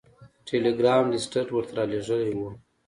ټیلګرام 0.47 1.03
لیسټرډ 1.13 1.47
ورته 1.51 1.73
رالیږلی 1.77 2.31
و. 2.37 2.41